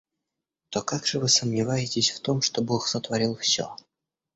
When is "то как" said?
0.71-1.05